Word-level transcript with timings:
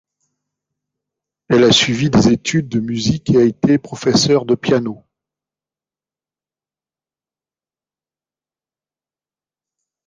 Elle 1.49 1.63
a 1.63 1.71
suivi 1.71 2.09
des 2.09 2.29
études 2.29 2.67
de 2.69 2.79
musique 2.79 3.29
et 3.29 3.37
a 3.37 3.43
été 3.43 3.77
professeur 3.77 4.45
de 4.45 4.55
piano. 4.55 5.05